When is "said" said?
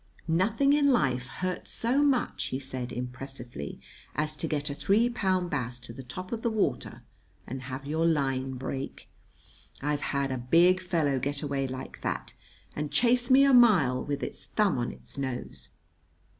2.57-2.91